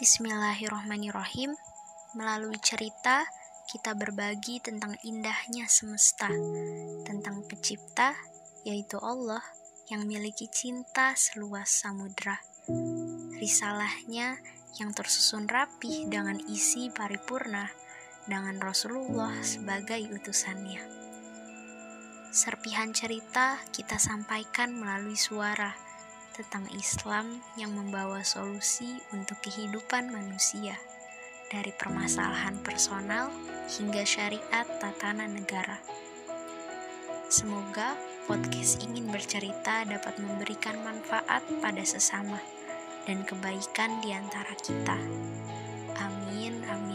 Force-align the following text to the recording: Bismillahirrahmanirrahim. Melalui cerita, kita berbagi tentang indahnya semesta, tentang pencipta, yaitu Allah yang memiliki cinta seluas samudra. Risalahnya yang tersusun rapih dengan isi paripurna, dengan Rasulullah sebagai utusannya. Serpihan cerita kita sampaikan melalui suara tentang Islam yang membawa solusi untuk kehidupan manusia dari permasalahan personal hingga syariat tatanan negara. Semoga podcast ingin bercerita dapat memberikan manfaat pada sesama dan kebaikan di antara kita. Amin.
Bismillahirrahmanirrahim. 0.00 1.52
Melalui 2.16 2.56
cerita, 2.64 3.20
kita 3.68 3.92
berbagi 3.92 4.56
tentang 4.56 4.96
indahnya 5.04 5.68
semesta, 5.68 6.32
tentang 7.04 7.44
pencipta, 7.44 8.16
yaitu 8.64 8.96
Allah 8.96 9.44
yang 9.92 10.08
memiliki 10.08 10.48
cinta 10.48 11.12
seluas 11.20 11.68
samudra. 11.68 12.40
Risalahnya 13.44 14.40
yang 14.80 14.96
tersusun 14.96 15.44
rapih 15.44 16.08
dengan 16.08 16.40
isi 16.48 16.88
paripurna, 16.88 17.68
dengan 18.24 18.56
Rasulullah 18.56 19.36
sebagai 19.44 20.00
utusannya. 20.16 20.80
Serpihan 22.32 22.96
cerita 22.96 23.60
kita 23.68 24.00
sampaikan 24.00 24.72
melalui 24.72 25.20
suara 25.20 25.89
tentang 26.36 26.66
Islam 26.74 27.42
yang 27.58 27.74
membawa 27.74 28.22
solusi 28.22 29.00
untuk 29.10 29.38
kehidupan 29.42 30.10
manusia 30.12 30.78
dari 31.50 31.74
permasalahan 31.74 32.54
personal 32.62 33.28
hingga 33.66 34.06
syariat 34.06 34.66
tatanan 34.78 35.34
negara. 35.34 35.82
Semoga 37.30 37.94
podcast 38.26 38.82
ingin 38.82 39.10
bercerita 39.10 39.86
dapat 39.86 40.18
memberikan 40.22 40.78
manfaat 40.82 41.42
pada 41.58 41.82
sesama 41.82 42.38
dan 43.06 43.26
kebaikan 43.26 43.98
di 44.02 44.14
antara 44.14 44.54
kita. 44.58 44.98
Amin. 45.98 46.89